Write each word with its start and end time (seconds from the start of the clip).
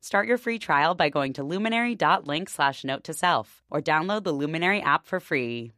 Start 0.00 0.28
your 0.28 0.38
free 0.38 0.58
trial 0.58 0.94
by 0.94 1.08
going 1.08 1.32
to 1.34 1.44
luminary.link 1.44 2.48
slash 2.48 2.84
note 2.84 3.04
to 3.04 3.14
self 3.14 3.62
or 3.70 3.80
download 3.80 4.24
the 4.24 4.32
Luminary 4.32 4.80
app 4.80 5.06
for 5.06 5.20
free. 5.20 5.72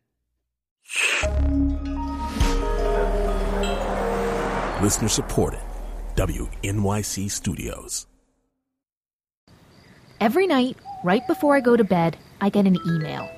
Listener 4.83 5.09
supported. 5.09 5.61
WNYC 6.17 7.31
Studios. 7.31 8.07
Every 10.21 10.47
night, 10.49 10.77
right 11.05 11.25
before 11.29 11.57
I 11.57 11.61
go 11.61 11.77
to 11.77 11.85
bed, 11.85 12.17
I 12.41 12.49
get 12.49 12.67
an 12.67 12.77
email. 12.87 13.31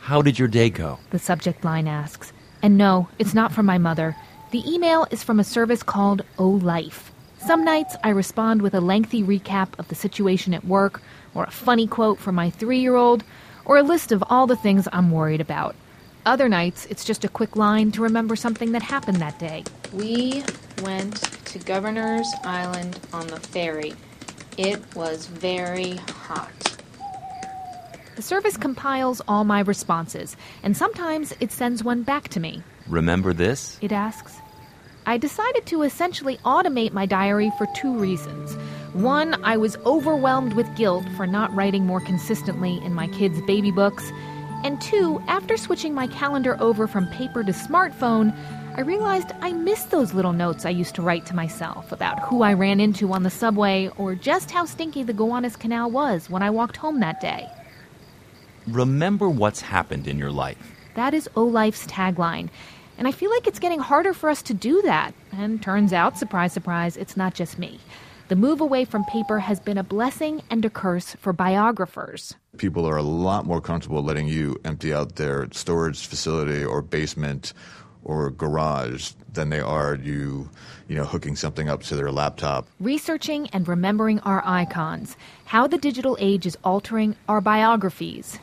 How 0.00 0.20
did 0.20 0.38
your 0.38 0.48
day 0.48 0.68
go? 0.68 0.98
The 1.10 1.18
subject 1.18 1.64
line 1.64 1.86
asks. 1.86 2.32
And 2.60 2.76
no, 2.76 3.08
it's 3.18 3.34
not 3.34 3.52
from 3.52 3.66
my 3.66 3.78
mother. 3.78 4.16
The 4.50 4.68
email 4.68 5.06
is 5.10 5.22
from 5.22 5.38
a 5.38 5.44
service 5.44 5.82
called 5.82 6.22
OhLife. 6.38 7.10
Some 7.46 7.62
nights 7.62 7.94
I 8.02 8.08
respond 8.08 8.62
with 8.62 8.72
a 8.72 8.80
lengthy 8.80 9.22
recap 9.22 9.78
of 9.78 9.88
the 9.88 9.94
situation 9.94 10.54
at 10.54 10.64
work, 10.64 11.02
or 11.34 11.44
a 11.44 11.50
funny 11.50 11.86
quote 11.86 12.18
from 12.18 12.36
my 12.36 12.48
three 12.48 12.78
year 12.78 12.96
old, 12.96 13.22
or 13.66 13.76
a 13.76 13.82
list 13.82 14.12
of 14.12 14.24
all 14.30 14.46
the 14.46 14.56
things 14.56 14.88
I'm 14.90 15.10
worried 15.10 15.42
about. 15.42 15.76
Other 16.24 16.48
nights, 16.48 16.86
it's 16.86 17.04
just 17.04 17.22
a 17.22 17.28
quick 17.28 17.54
line 17.54 17.92
to 17.92 18.02
remember 18.02 18.34
something 18.34 18.72
that 18.72 18.82
happened 18.82 19.18
that 19.18 19.38
day. 19.38 19.62
We 19.92 20.42
went 20.82 21.16
to 21.44 21.58
Governor's 21.58 22.32
Island 22.44 22.98
on 23.12 23.26
the 23.26 23.40
ferry. 23.40 23.92
It 24.56 24.80
was 24.96 25.26
very 25.26 25.96
hot. 25.96 26.78
The 28.16 28.22
service 28.22 28.56
compiles 28.56 29.20
all 29.28 29.44
my 29.44 29.60
responses, 29.60 30.34
and 30.62 30.74
sometimes 30.74 31.34
it 31.40 31.52
sends 31.52 31.84
one 31.84 32.04
back 32.04 32.28
to 32.28 32.40
me. 32.40 32.62
Remember 32.86 33.34
this? 33.34 33.76
It 33.82 33.92
asks. 33.92 34.34
I 35.06 35.18
decided 35.18 35.66
to 35.66 35.82
essentially 35.82 36.38
automate 36.46 36.92
my 36.92 37.04
diary 37.04 37.52
for 37.58 37.66
two 37.76 37.94
reasons. 37.98 38.54
One, 38.94 39.34
I 39.44 39.58
was 39.58 39.76
overwhelmed 39.84 40.54
with 40.54 40.76
guilt 40.76 41.04
for 41.16 41.26
not 41.26 41.54
writing 41.54 41.84
more 41.84 42.00
consistently 42.00 42.80
in 42.82 42.94
my 42.94 43.08
kids' 43.08 43.42
baby 43.42 43.70
books. 43.70 44.10
And 44.64 44.80
two, 44.80 45.22
after 45.28 45.58
switching 45.58 45.92
my 45.92 46.06
calendar 46.06 46.56
over 46.58 46.86
from 46.86 47.08
paper 47.08 47.44
to 47.44 47.52
smartphone, 47.52 48.34
I 48.76 48.80
realized 48.80 49.32
I 49.42 49.52
missed 49.52 49.90
those 49.90 50.14
little 50.14 50.32
notes 50.32 50.64
I 50.64 50.70
used 50.70 50.94
to 50.94 51.02
write 51.02 51.26
to 51.26 51.36
myself 51.36 51.92
about 51.92 52.20
who 52.20 52.42
I 52.42 52.54
ran 52.54 52.80
into 52.80 53.12
on 53.12 53.24
the 53.24 53.30
subway 53.30 53.90
or 53.98 54.14
just 54.14 54.50
how 54.50 54.64
stinky 54.64 55.02
the 55.02 55.12
Gowanus 55.12 55.56
Canal 55.56 55.90
was 55.90 56.30
when 56.30 56.42
I 56.42 56.48
walked 56.48 56.78
home 56.78 57.00
that 57.00 57.20
day. 57.20 57.46
Remember 58.66 59.28
what's 59.28 59.60
happened 59.60 60.08
in 60.08 60.18
your 60.18 60.30
life. 60.30 60.72
That 60.94 61.12
is 61.12 61.28
OhLife's 61.34 61.86
tagline. 61.86 62.48
And 62.98 63.08
I 63.08 63.12
feel 63.12 63.30
like 63.30 63.46
it's 63.46 63.58
getting 63.58 63.80
harder 63.80 64.14
for 64.14 64.30
us 64.30 64.42
to 64.42 64.54
do 64.54 64.82
that. 64.82 65.14
And 65.32 65.62
turns 65.62 65.92
out, 65.92 66.16
surprise, 66.18 66.52
surprise, 66.52 66.96
it's 66.96 67.16
not 67.16 67.34
just 67.34 67.58
me. 67.58 67.80
The 68.28 68.36
move 68.36 68.60
away 68.60 68.86
from 68.86 69.04
paper 69.04 69.40
has 69.40 69.60
been 69.60 69.76
a 69.76 69.82
blessing 69.82 70.42
and 70.48 70.64
a 70.64 70.70
curse 70.70 71.14
for 71.20 71.32
biographers. 71.32 72.34
People 72.56 72.88
are 72.88 72.96
a 72.96 73.02
lot 73.02 73.44
more 73.44 73.60
comfortable 73.60 74.02
letting 74.02 74.28
you 74.28 74.58
empty 74.64 74.94
out 74.94 75.16
their 75.16 75.48
storage 75.52 76.06
facility 76.06 76.64
or 76.64 76.80
basement 76.80 77.52
or 78.02 78.30
garage 78.30 79.12
than 79.32 79.50
they 79.50 79.60
are 79.60 79.96
you, 79.96 80.48
you 80.88 80.94
know, 80.94 81.04
hooking 81.04 81.36
something 81.36 81.68
up 81.68 81.82
to 81.82 81.96
their 81.96 82.12
laptop. 82.12 82.66
Researching 82.80 83.48
and 83.48 83.66
remembering 83.68 84.20
our 84.20 84.42
icons, 84.46 85.16
how 85.46 85.66
the 85.66 85.78
digital 85.78 86.16
age 86.20 86.46
is 86.46 86.56
altering 86.64 87.16
our 87.28 87.40
biographies. 87.40 88.38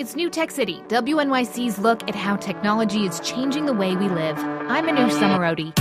It's 0.00 0.16
New 0.16 0.30
Tech 0.30 0.50
City, 0.50 0.82
WNYC's 0.88 1.78
look 1.78 2.08
at 2.08 2.14
how 2.14 2.34
technology 2.36 3.04
is 3.04 3.20
changing 3.20 3.66
the 3.66 3.74
way 3.74 3.94
we 3.94 4.08
live. 4.08 4.38
I'm 4.38 4.86
Manoush 4.86 5.10
Zomorodi. 5.10 5.78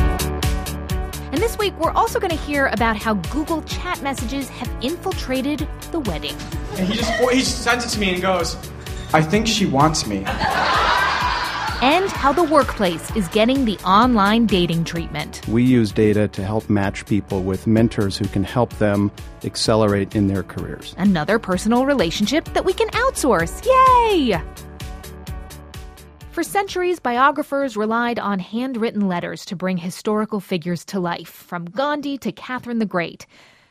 And 1.31 1.41
this 1.41 1.57
week, 1.57 1.73
we're 1.79 1.91
also 1.91 2.19
going 2.19 2.31
to 2.31 2.43
hear 2.43 2.65
about 2.73 2.97
how 2.97 3.13
Google 3.13 3.61
chat 3.61 4.01
messages 4.01 4.49
have 4.49 4.69
infiltrated 4.83 5.65
the 5.93 6.01
wedding. 6.01 6.35
And 6.75 6.85
he 6.89 6.95
just 6.95 7.09
he 7.31 7.39
sends 7.39 7.85
it 7.85 7.89
to 7.91 7.99
me 8.01 8.11
and 8.11 8.21
goes, 8.21 8.57
I 9.13 9.21
think 9.21 9.47
she 9.47 9.65
wants 9.65 10.05
me. 10.05 10.25
And 11.81 12.09
how 12.11 12.33
the 12.33 12.43
workplace 12.43 13.15
is 13.15 13.27
getting 13.29 13.63
the 13.63 13.77
online 13.79 14.45
dating 14.45 14.83
treatment. 14.83 15.47
We 15.47 15.63
use 15.63 15.93
data 15.93 16.27
to 16.27 16.43
help 16.43 16.69
match 16.69 17.05
people 17.05 17.41
with 17.41 17.67
mentors 17.67 18.17
who 18.17 18.25
can 18.25 18.43
help 18.43 18.73
them 18.79 19.11
accelerate 19.45 20.13
in 20.13 20.27
their 20.27 20.43
careers. 20.43 20.93
Another 20.97 21.39
personal 21.39 21.85
relationship 21.85 22.43
that 22.53 22.65
we 22.65 22.73
can 22.73 22.89
outsource. 22.89 23.65
Yay! 23.65 24.41
For 26.31 26.43
centuries, 26.43 26.99
biographers 26.99 27.77
relied 27.77 28.19
on 28.19 28.39
handwritten 28.39 29.07
letters 29.07 29.45
to 29.45 29.55
bring 29.55 29.77
historical 29.77 30.39
figures 30.41 30.83
to 30.85 30.99
life, 30.99 31.29
from 31.29 31.65
Gandhi 31.65 32.17
to 32.19 32.31
Catherine 32.33 32.79
the 32.79 32.85
Great. 32.85 33.25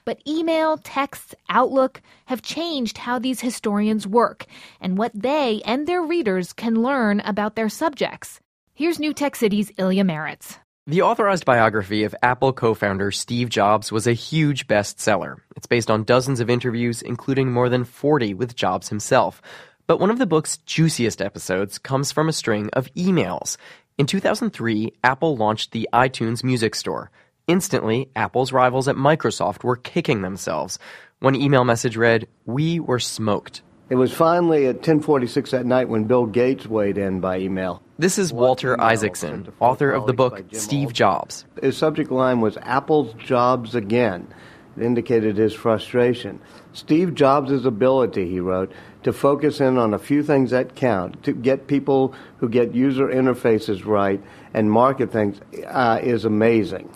But 0.09 0.27
email, 0.27 0.79
texts, 0.79 1.35
Outlook 1.51 2.01
have 2.25 2.41
changed 2.41 2.97
how 2.97 3.19
these 3.19 3.43
historians 3.43 4.07
work 4.07 4.47
and 4.81 4.97
what 4.97 5.13
they 5.15 5.61
and 5.67 5.87
their 5.87 6.01
readers 6.01 6.55
can 6.55 6.81
learn 6.81 7.21
about 7.21 7.57
their 7.57 7.69
subjects. 7.69 8.41
Here's 8.73 8.99
New 8.99 9.13
Tech 9.13 9.37
City's 9.37 9.71
Ilya 9.77 10.05
Marritz. 10.05 10.57
The 10.87 11.03
authorized 11.03 11.45
biography 11.45 12.05
of 12.05 12.15
Apple 12.23 12.55
co 12.55 12.73
founder 12.73 13.11
Steve 13.11 13.51
Jobs 13.51 13.93
was 13.93 14.07
a 14.07 14.15
huge 14.15 14.67
bestseller. 14.67 15.37
It's 15.57 15.67
based 15.67 15.91
on 15.91 16.05
dozens 16.05 16.41
of 16.41 16.49
interviews, 16.49 17.03
including 17.03 17.53
more 17.53 17.69
than 17.69 17.85
40 17.85 18.33
with 18.33 18.57
Jobs 18.57 18.89
himself. 18.89 19.43
But 19.87 20.01
one 20.01 20.09
of 20.09 20.19
the 20.19 20.25
book's 20.25 20.57
juiciest 20.57 21.21
episodes 21.21 21.77
comes 21.77 22.13
from 22.13 22.31
a 22.31 22.33
string 22.33 22.71
of 22.73 22.91
emails. 22.95 23.59
In 23.99 24.07
2003, 24.07 24.95
Apple 25.05 25.37
launched 25.37 25.73
the 25.73 25.87
iTunes 25.93 26.43
Music 26.43 26.75
Store. 26.75 27.11
Instantly, 27.49 28.11
Apple's 28.15 28.53
rivals 28.53 28.89
at 28.89 28.97
Microsoft 28.97 29.65
were 29.65 29.77
kicking 29.77 30.21
themselves. 30.21 30.79
One 31.21 31.35
email 31.35 31.65
message 31.65 31.97
read, 31.97 32.29
We 32.45 32.79
were 32.79 32.99
smoked. 32.99 33.63
It 33.89 33.95
was 33.95 34.13
finally 34.13 34.67
at 34.67 34.83
10:46 34.83 35.55
at 35.55 35.65
night 35.65 35.89
when 35.89 36.05
Bill 36.05 36.27
Gates 36.27 36.67
weighed 36.67 36.99
in 36.99 37.21
by 37.21 37.39
email. 37.39 37.81
This 37.99 38.19
is 38.19 38.35
Walter 38.35 38.79
Isaacson, 38.79 39.51
author 39.61 39.91
of 39.91 40.07
the 40.07 40.13
book 40.13 40.45
Steve 40.53 40.93
Jobs. 40.93 41.47
His 41.63 41.79
subject 41.79 42.11
line 42.11 42.43
was 42.43 42.59
Apple's 42.59 43.15
Jobs 43.15 43.75
Again. 43.75 44.29
It 44.77 44.83
indicated 44.83 45.39
his 45.39 45.55
frustration. 45.55 46.41
Steve 46.75 47.15
Jobs' 47.15 47.65
ability, 47.65 48.29
he 48.29 48.41
wrote, 48.41 48.71
to 49.05 49.13
focus 49.15 49.59
in 49.59 49.79
on 49.79 49.95
a 49.95 49.99
few 49.99 50.23
things 50.23 50.51
that 50.51 50.77
count, 50.77 51.23
to 51.23 51.33
get 51.33 51.67
people 51.67 52.13
who 52.37 52.49
get 52.51 52.75
user 52.75 53.09
interfaces 53.09 53.87
right 53.87 54.23
and 54.53 54.71
market 54.71 55.11
things, 55.11 55.41
uh, 55.67 55.99
is 56.03 56.27
amazing 56.27 56.91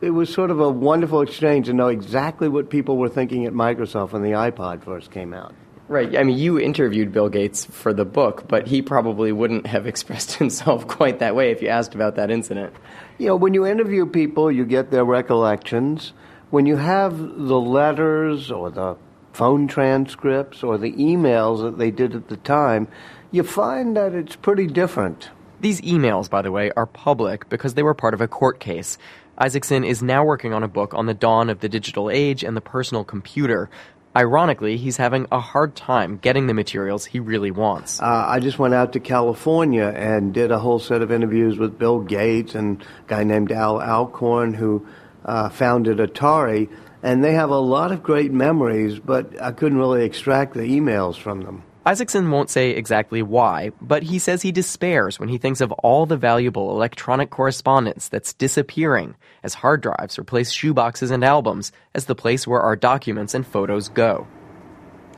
it 0.00 0.10
was 0.10 0.32
sort 0.32 0.50
of 0.50 0.60
a 0.60 0.68
wonderful 0.68 1.20
exchange 1.20 1.66
to 1.66 1.72
know 1.72 1.88
exactly 1.88 2.48
what 2.48 2.70
people 2.70 2.96
were 2.96 3.08
thinking 3.08 3.46
at 3.46 3.52
Microsoft 3.52 4.12
when 4.12 4.22
the 4.22 4.30
iPod 4.30 4.82
first 4.82 5.10
came 5.10 5.34
out. 5.34 5.54
Right. 5.88 6.16
I 6.16 6.22
mean, 6.22 6.38
you 6.38 6.58
interviewed 6.60 7.12
Bill 7.12 7.28
Gates 7.28 7.64
for 7.64 7.92
the 7.92 8.04
book, 8.04 8.46
but 8.46 8.68
he 8.68 8.80
probably 8.80 9.32
wouldn't 9.32 9.66
have 9.66 9.86
expressed 9.88 10.34
himself 10.34 10.86
quite 10.86 11.18
that 11.18 11.34
way 11.34 11.50
if 11.50 11.62
you 11.62 11.68
asked 11.68 11.94
about 11.94 12.14
that 12.16 12.30
incident. 12.30 12.74
You 13.18 13.26
know, 13.26 13.36
when 13.36 13.54
you 13.54 13.66
interview 13.66 14.06
people, 14.06 14.50
you 14.52 14.64
get 14.64 14.90
their 14.90 15.04
recollections. 15.04 16.12
When 16.50 16.64
you 16.64 16.76
have 16.76 17.18
the 17.18 17.60
letters 17.60 18.50
or 18.50 18.70
the 18.70 18.96
phone 19.32 19.68
transcripts 19.68 20.62
or 20.62 20.78
the 20.78 20.92
emails 20.92 21.62
that 21.62 21.78
they 21.78 21.90
did 21.90 22.14
at 22.14 22.28
the 22.28 22.36
time, 22.36 22.88
you 23.30 23.42
find 23.42 23.96
that 23.96 24.14
it's 24.14 24.36
pretty 24.36 24.66
different. 24.66 25.30
These 25.60 25.82
emails, 25.82 26.30
by 26.30 26.42
the 26.42 26.50
way, 26.50 26.70
are 26.76 26.86
public 26.86 27.48
because 27.48 27.74
they 27.74 27.82
were 27.82 27.94
part 27.94 28.14
of 28.14 28.20
a 28.20 28.28
court 28.28 28.60
case. 28.60 28.96
Isaacson 29.40 29.84
is 29.84 30.02
now 30.02 30.22
working 30.22 30.52
on 30.52 30.62
a 30.62 30.68
book 30.68 30.92
on 30.92 31.06
the 31.06 31.14
dawn 31.14 31.48
of 31.48 31.60
the 31.60 31.68
digital 31.68 32.10
age 32.10 32.44
and 32.44 32.54
the 32.54 32.60
personal 32.60 33.04
computer. 33.04 33.70
Ironically, 34.14 34.76
he's 34.76 34.98
having 34.98 35.26
a 35.32 35.40
hard 35.40 35.74
time 35.74 36.18
getting 36.18 36.46
the 36.46 36.52
materials 36.52 37.06
he 37.06 37.20
really 37.20 37.50
wants. 37.50 38.02
Uh, 38.02 38.24
I 38.28 38.38
just 38.38 38.58
went 38.58 38.74
out 38.74 38.92
to 38.92 39.00
California 39.00 39.86
and 39.96 40.34
did 40.34 40.50
a 40.50 40.58
whole 40.58 40.78
set 40.78 41.00
of 41.00 41.10
interviews 41.10 41.56
with 41.56 41.78
Bill 41.78 42.00
Gates 42.00 42.54
and 42.54 42.82
a 42.82 42.84
guy 43.06 43.24
named 43.24 43.50
Al 43.50 43.80
Alcorn 43.80 44.52
who 44.52 44.86
uh, 45.24 45.48
founded 45.48 45.98
Atari. 45.98 46.68
And 47.02 47.24
they 47.24 47.32
have 47.32 47.48
a 47.48 47.58
lot 47.58 47.92
of 47.92 48.02
great 48.02 48.32
memories, 48.32 48.98
but 48.98 49.40
I 49.40 49.52
couldn't 49.52 49.78
really 49.78 50.04
extract 50.04 50.52
the 50.52 50.60
emails 50.60 51.16
from 51.16 51.40
them. 51.40 51.62
Isaacson 51.86 52.30
won't 52.30 52.50
say 52.50 52.72
exactly 52.72 53.22
why, 53.22 53.72
but 53.80 54.02
he 54.02 54.18
says 54.18 54.42
he 54.42 54.52
despairs 54.52 55.18
when 55.18 55.30
he 55.30 55.38
thinks 55.38 55.62
of 55.62 55.72
all 55.72 56.04
the 56.04 56.16
valuable 56.16 56.72
electronic 56.72 57.30
correspondence 57.30 58.10
that's 58.10 58.34
disappearing 58.34 59.14
as 59.42 59.54
hard 59.54 59.80
drives 59.80 60.18
replace 60.18 60.52
shoeboxes 60.52 61.10
and 61.10 61.24
albums 61.24 61.72
as 61.94 62.04
the 62.04 62.14
place 62.14 62.46
where 62.46 62.60
our 62.60 62.76
documents 62.76 63.34
and 63.34 63.46
photos 63.46 63.88
go. 63.88 64.26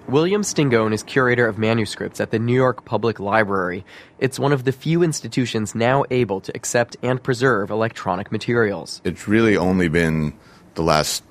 William 0.08 0.42
Stingone 0.42 0.92
is 0.92 1.02
curator 1.02 1.48
of 1.48 1.58
manuscripts 1.58 2.20
at 2.20 2.30
the 2.30 2.38
New 2.38 2.54
York 2.54 2.84
Public 2.84 3.18
Library. 3.18 3.84
It's 4.20 4.38
one 4.38 4.52
of 4.52 4.62
the 4.62 4.72
few 4.72 5.02
institutions 5.02 5.74
now 5.74 6.04
able 6.10 6.40
to 6.42 6.54
accept 6.54 6.96
and 7.02 7.20
preserve 7.20 7.70
electronic 7.70 8.30
materials. 8.30 9.00
It's 9.04 9.26
really 9.26 9.56
only 9.56 9.88
been 9.88 10.34
the 10.74 10.82
last, 10.82 11.24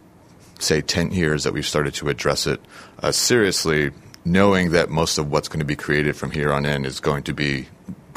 say, 0.59 0.81
10 0.81 1.11
years 1.11 1.45
that 1.45 1.53
we've 1.53 1.65
started 1.65 1.93
to 1.95 2.09
address 2.09 2.47
it 2.47 2.59
uh, 3.01 3.11
seriously, 3.11 3.91
knowing 4.25 4.71
that 4.71 4.89
most 4.89 5.17
of 5.17 5.31
what's 5.31 5.47
going 5.47 5.59
to 5.59 5.65
be 5.65 5.75
created 5.75 6.15
from 6.15 6.31
here 6.31 6.51
on 6.51 6.65
in 6.65 6.85
is 6.85 6.99
going 6.99 7.23
to 7.23 7.33
be 7.33 7.67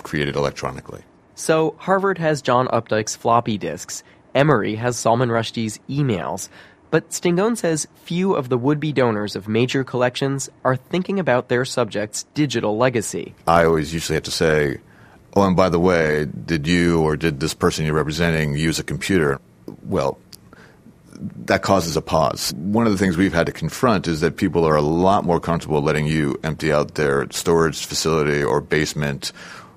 created 0.02 0.36
electronically. 0.36 1.02
So, 1.34 1.74
Harvard 1.78 2.18
has 2.18 2.42
John 2.42 2.68
Updike's 2.68 3.16
floppy 3.16 3.58
disks, 3.58 4.04
Emory 4.34 4.74
has 4.76 4.96
Salman 4.96 5.28
Rushdie's 5.28 5.78
emails. 5.88 6.48
But 6.90 7.10
Stingone 7.10 7.56
says 7.56 7.88
few 8.04 8.34
of 8.34 8.48
the 8.48 8.58
would 8.58 8.78
be 8.78 8.92
donors 8.92 9.34
of 9.34 9.48
major 9.48 9.82
collections 9.82 10.48
are 10.62 10.76
thinking 10.76 11.18
about 11.18 11.48
their 11.48 11.64
subject's 11.64 12.24
digital 12.34 12.76
legacy. 12.76 13.34
I 13.48 13.64
always 13.64 13.92
usually 13.92 14.14
have 14.14 14.24
to 14.24 14.30
say, 14.30 14.78
oh, 15.34 15.42
and 15.42 15.56
by 15.56 15.68
the 15.68 15.80
way, 15.80 16.26
did 16.26 16.68
you 16.68 17.00
or 17.00 17.16
did 17.16 17.40
this 17.40 17.54
person 17.54 17.84
you're 17.84 17.94
representing 17.94 18.56
use 18.56 18.78
a 18.78 18.84
computer? 18.84 19.40
Well, 19.82 20.18
that 21.46 21.62
causes 21.62 21.96
a 21.96 22.02
pause. 22.02 22.52
One 22.55 22.87
of 22.87 22.93
the 22.93 22.99
things 22.99 23.16
we've 23.16 23.34
had 23.34 23.46
to 23.46 23.52
confront 23.52 24.06
is 24.06 24.20
that 24.20 24.37
people 24.37 24.64
are 24.64 24.76
a 24.76 24.82
lot 24.82 25.25
more 25.25 25.40
comfortable 25.40 25.81
letting 25.81 26.06
you 26.06 26.38
empty 26.43 26.72
out 26.72 26.94
their 26.94 27.26
storage 27.31 27.87
facility 27.87 28.43
or 28.43 28.61
basement 28.61 29.32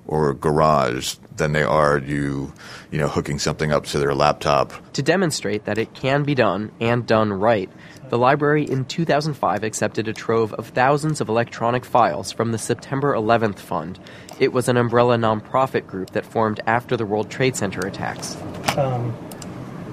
or 0.06 0.34
garage 0.34 1.16
than 1.36 1.52
they 1.52 1.62
are 1.62 1.98
you, 1.98 2.52
you 2.90 2.98
know, 2.98 3.08
hooking 3.08 3.38
something 3.38 3.70
up 3.72 3.84
to 3.84 3.98
their 3.98 4.14
laptop. 4.14 4.72
To 4.94 5.02
demonstrate 5.02 5.66
that 5.66 5.78
it 5.78 5.94
can 5.94 6.24
be 6.24 6.34
done 6.34 6.72
and 6.80 7.06
done 7.06 7.32
right, 7.32 7.70
the 8.08 8.18
library 8.18 8.64
in 8.64 8.86
2005 8.86 9.62
accepted 9.62 10.08
a 10.08 10.14
trove 10.14 10.54
of 10.54 10.68
thousands 10.68 11.20
of 11.20 11.28
electronic 11.28 11.84
files 11.84 12.32
from 12.32 12.52
the 12.52 12.58
September 12.58 13.12
11th 13.14 13.58
Fund. 13.58 14.00
It 14.40 14.52
was 14.52 14.68
an 14.68 14.78
umbrella 14.78 15.16
nonprofit 15.16 15.86
group 15.86 16.10
that 16.10 16.24
formed 16.24 16.60
after 16.66 16.96
the 16.96 17.06
World 17.06 17.30
Trade 17.30 17.54
Center 17.54 17.86
attacks. 17.86 18.36
Um. 18.76 19.14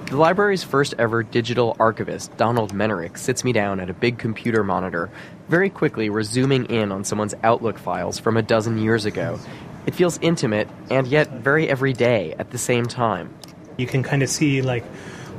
The 0.06 0.16
library's 0.16 0.62
first 0.62 0.94
ever 0.98 1.22
digital 1.22 1.76
archivist, 1.80 2.36
Donald 2.36 2.72
Mennerich, 2.72 3.18
sits 3.18 3.42
me 3.42 3.52
down 3.52 3.80
at 3.80 3.90
a 3.90 3.94
big 3.94 4.18
computer 4.18 4.62
monitor, 4.62 5.10
very 5.48 5.68
quickly 5.68 6.10
we're 6.10 6.22
zooming 6.22 6.66
in 6.66 6.92
on 6.92 7.04
someone's 7.04 7.34
Outlook 7.42 7.78
files 7.78 8.18
from 8.18 8.36
a 8.36 8.42
dozen 8.42 8.78
years 8.78 9.04
ago 9.04 9.38
it 9.86 9.94
feels 9.94 10.18
intimate 10.20 10.68
and 10.90 11.06
yet 11.06 11.30
very 11.30 11.68
everyday 11.68 12.34
at 12.38 12.50
the 12.50 12.58
same 12.58 12.86
time. 12.86 13.32
You 13.76 13.86
can 13.86 14.02
kind 14.02 14.22
of 14.22 14.28
see, 14.28 14.60
like, 14.60 14.84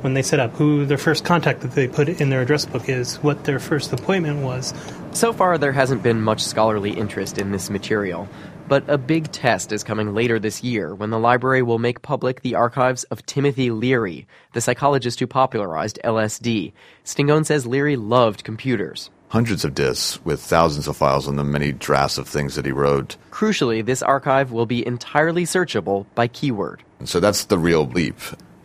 when 0.00 0.14
they 0.14 0.22
set 0.22 0.40
up 0.40 0.52
who 0.52 0.86
their 0.86 0.98
first 0.98 1.24
contact 1.24 1.60
that 1.60 1.72
they 1.72 1.86
put 1.86 2.08
in 2.08 2.30
their 2.30 2.40
address 2.40 2.64
book 2.64 2.88
is, 2.88 3.16
what 3.16 3.44
their 3.44 3.58
first 3.58 3.92
appointment 3.92 4.42
was. 4.42 4.72
So 5.12 5.32
far, 5.32 5.58
there 5.58 5.72
hasn't 5.72 6.02
been 6.02 6.22
much 6.22 6.42
scholarly 6.42 6.92
interest 6.92 7.36
in 7.36 7.52
this 7.52 7.68
material, 7.68 8.28
but 8.68 8.88
a 8.88 8.98
big 8.98 9.32
test 9.32 9.72
is 9.72 9.82
coming 9.82 10.14
later 10.14 10.38
this 10.38 10.62
year 10.62 10.94
when 10.94 11.10
the 11.10 11.18
library 11.18 11.62
will 11.62 11.78
make 11.78 12.02
public 12.02 12.42
the 12.42 12.54
archives 12.54 13.04
of 13.04 13.24
Timothy 13.26 13.70
Leary, 13.70 14.26
the 14.52 14.60
psychologist 14.60 15.18
who 15.20 15.26
popularized 15.26 15.98
LSD. 16.04 16.72
Stingone 17.04 17.46
says 17.46 17.66
Leary 17.66 17.96
loved 17.96 18.44
computers 18.44 19.10
hundreds 19.28 19.64
of 19.64 19.74
disks 19.74 20.22
with 20.24 20.40
thousands 20.40 20.88
of 20.88 20.96
files 20.96 21.28
on 21.28 21.36
them, 21.36 21.52
many 21.52 21.72
drafts 21.72 22.18
of 22.18 22.26
things 22.26 22.54
that 22.54 22.64
he 22.64 22.72
wrote. 22.72 23.16
Crucially, 23.30 23.84
this 23.84 24.02
archive 24.02 24.52
will 24.52 24.66
be 24.66 24.86
entirely 24.86 25.44
searchable 25.44 26.06
by 26.14 26.26
keyword. 26.26 26.82
And 26.98 27.08
so 27.08 27.20
that's 27.20 27.44
the 27.44 27.58
real 27.58 27.86
leap, 27.86 28.18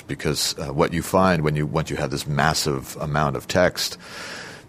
because 0.07 0.57
uh, 0.57 0.73
what 0.73 0.93
you 0.93 1.01
find 1.01 1.43
when 1.43 1.55
you 1.55 1.67
once 1.67 1.89
you 1.89 1.97
have 1.97 2.11
this 2.11 2.27
massive 2.27 2.95
amount 2.97 3.35
of 3.35 3.47
text, 3.47 3.97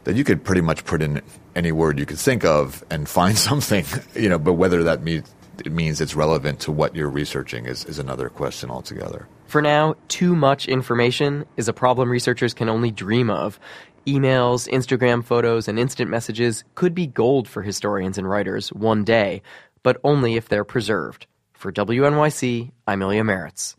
that 0.05 0.17
you 0.17 0.25
could 0.25 0.45
pretty 0.45 0.61
much 0.61 0.85
put 0.85 1.03
in 1.03 1.21
any 1.55 1.73
word 1.73 1.99
you 1.99 2.07
could 2.07 2.19
think 2.19 2.45
of 2.45 2.85
and 2.91 3.09
find 3.09 3.37
something, 3.51 3.85
you 4.15 4.29
know. 4.29 4.39
But 4.39 4.55
whether 4.55 4.85
that 4.85 5.03
means 5.03 5.33
it 5.65 5.73
means 5.73 6.01
it's 6.01 6.15
relevant 6.15 6.61
to 6.61 6.73
what 6.73 6.97
you're 6.97 7.09
researching 7.09 7.67
is, 7.67 7.85
is 7.85 7.99
another 7.99 8.29
question 8.29 8.71
altogether. 8.71 9.29
For 9.47 9.63
now, 9.63 9.95
too 10.09 10.35
much 10.35 10.67
information 10.67 11.45
is 11.57 11.69
a 11.69 11.73
problem 11.73 12.11
researchers 12.11 12.55
can 12.55 12.69
only 12.69 12.91
dream 12.91 13.31
of. 13.31 13.61
Emails, 14.07 14.69
Instagram 14.69 15.25
photos, 15.25 15.69
and 15.69 15.79
instant 15.79 16.11
messages 16.11 16.65
could 16.75 16.95
be 16.95 17.07
gold 17.07 17.49
for 17.49 17.63
historians 17.63 18.19
and 18.19 18.29
writers 18.29 18.71
one 18.71 19.05
day, 19.05 19.43
but 19.83 19.99
only 20.05 20.35
if 20.35 20.49
they're 20.49 20.65
preserved. 20.65 21.27
For 21.53 21.73
WNYC, 21.73 22.73
I'm 22.87 23.01
Ilya 23.01 23.23
Marritz. 23.23 23.77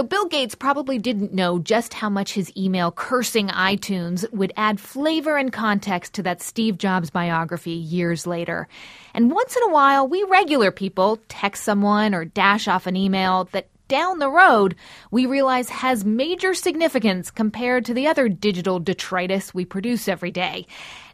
So, 0.00 0.04
Bill 0.04 0.28
Gates 0.28 0.54
probably 0.54 0.98
didn't 0.98 1.34
know 1.34 1.58
just 1.58 1.92
how 1.92 2.08
much 2.08 2.32
his 2.32 2.50
email 2.56 2.90
cursing 2.90 3.48
iTunes 3.48 4.24
would 4.32 4.50
add 4.56 4.80
flavor 4.80 5.36
and 5.36 5.52
context 5.52 6.14
to 6.14 6.22
that 6.22 6.40
Steve 6.40 6.78
Jobs 6.78 7.10
biography 7.10 7.72
years 7.72 8.26
later. 8.26 8.66
And 9.12 9.30
once 9.30 9.54
in 9.58 9.62
a 9.64 9.70
while, 9.70 10.08
we 10.08 10.22
regular 10.22 10.70
people 10.70 11.18
text 11.28 11.64
someone 11.64 12.14
or 12.14 12.24
dash 12.24 12.66
off 12.66 12.86
an 12.86 12.96
email 12.96 13.50
that 13.52 13.66
down 13.90 14.20
the 14.20 14.30
road 14.30 14.76
we 15.10 15.26
realize 15.26 15.68
has 15.68 16.04
major 16.04 16.54
significance 16.54 17.28
compared 17.28 17.84
to 17.84 17.92
the 17.92 18.06
other 18.06 18.28
digital 18.28 18.78
detritus 18.78 19.52
we 19.52 19.64
produce 19.64 20.06
every 20.06 20.30
day. 20.30 20.64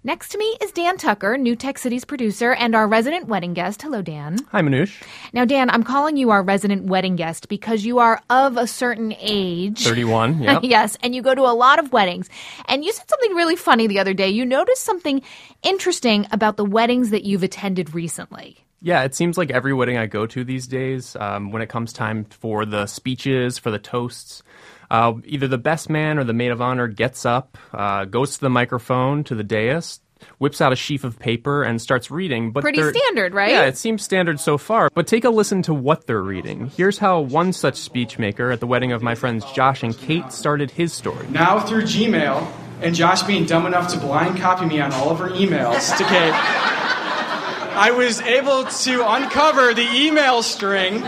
Next 0.04 0.28
to 0.28 0.38
me 0.38 0.44
is 0.60 0.72
Dan 0.72 0.98
Tucker, 0.98 1.38
New 1.38 1.56
Tech 1.56 1.78
City's 1.78 2.04
producer, 2.04 2.52
and 2.52 2.74
our 2.74 2.86
resident 2.86 3.28
wedding 3.28 3.54
guest. 3.54 3.80
Hello, 3.80 4.02
Dan. 4.02 4.38
Hi, 4.52 4.60
Manoush. 4.60 5.02
Now, 5.32 5.46
Dan, 5.46 5.70
I'm 5.70 5.82
calling 5.82 6.18
you 6.18 6.30
our 6.30 6.42
resident 6.42 6.84
wedding 6.84 7.16
guest 7.16 7.48
because 7.48 7.86
you 7.86 7.98
are 7.98 8.22
of 8.28 8.58
a 8.58 8.66
certain 8.66 9.14
age. 9.18 9.82
31, 9.82 10.42
yeah. 10.42 10.60
yes, 10.62 10.98
and 11.02 11.14
you 11.14 11.22
go 11.22 11.34
to 11.34 11.42
a 11.42 11.56
lot 11.56 11.78
of 11.78 11.94
weddings. 11.94 12.28
And 12.66 12.84
you 12.84 12.92
said 12.92 13.08
something 13.08 13.32
really 13.34 13.56
funny 13.56 13.86
the 13.86 13.98
other 13.98 14.12
day. 14.14 14.28
You 14.28 14.44
noticed 14.44 14.82
something 14.82 15.22
interesting 15.62 16.26
about 16.30 16.58
the 16.58 16.64
weddings 16.64 17.08
that 17.08 17.24
you've 17.24 17.42
attended 17.42 17.94
recently. 17.94 18.65
Yeah, 18.86 19.02
it 19.02 19.16
seems 19.16 19.36
like 19.36 19.50
every 19.50 19.74
wedding 19.74 19.98
I 19.98 20.06
go 20.06 20.26
to 20.26 20.44
these 20.44 20.68
days, 20.68 21.16
um, 21.18 21.50
when 21.50 21.60
it 21.60 21.68
comes 21.68 21.92
time 21.92 22.24
for 22.24 22.64
the 22.64 22.86
speeches, 22.86 23.58
for 23.58 23.72
the 23.72 23.80
toasts, 23.80 24.44
uh, 24.92 25.14
either 25.24 25.48
the 25.48 25.58
best 25.58 25.90
man 25.90 26.20
or 26.20 26.22
the 26.22 26.32
maid 26.32 26.52
of 26.52 26.62
honor 26.62 26.86
gets 26.86 27.26
up, 27.26 27.58
uh, 27.72 28.04
goes 28.04 28.36
to 28.36 28.42
the 28.42 28.48
microphone, 28.48 29.24
to 29.24 29.34
the 29.34 29.42
dais, 29.42 29.98
whips 30.38 30.60
out 30.60 30.72
a 30.72 30.76
sheaf 30.76 31.02
of 31.02 31.18
paper 31.18 31.64
and 31.64 31.82
starts 31.82 32.12
reading. 32.12 32.52
But 32.52 32.60
pretty 32.60 32.80
standard, 32.80 33.34
right? 33.34 33.50
Yeah, 33.50 33.64
it 33.64 33.76
seems 33.76 34.04
standard 34.04 34.38
so 34.38 34.56
far. 34.56 34.88
But 34.94 35.08
take 35.08 35.24
a 35.24 35.30
listen 35.30 35.62
to 35.62 35.74
what 35.74 36.06
they're 36.06 36.22
reading. 36.22 36.70
Here's 36.76 36.98
how 36.98 37.22
one 37.22 37.52
such 37.52 37.74
speechmaker 37.74 38.52
at 38.52 38.60
the 38.60 38.68
wedding 38.68 38.92
of 38.92 39.02
my 39.02 39.16
friends 39.16 39.44
Josh 39.50 39.82
and 39.82 39.98
Kate 39.98 40.30
started 40.30 40.70
his 40.70 40.92
story. 40.92 41.26
Now 41.30 41.58
through 41.58 41.82
Gmail, 41.82 42.46
and 42.82 42.94
Josh 42.94 43.24
being 43.24 43.46
dumb 43.46 43.66
enough 43.66 43.92
to 43.94 43.98
blind 43.98 44.38
copy 44.38 44.64
me 44.66 44.80
on 44.80 44.92
all 44.92 45.10
of 45.10 45.18
her 45.18 45.30
emails 45.30 45.96
to 45.98 46.04
Kate. 46.04 46.85
I 47.76 47.90
was 47.90 48.22
able 48.22 48.64
to 48.64 49.06
uncover 49.06 49.74
the 49.74 49.86
email 49.94 50.42
string 50.42 51.02